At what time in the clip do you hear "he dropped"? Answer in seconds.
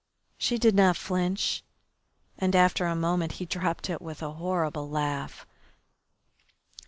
3.33-3.87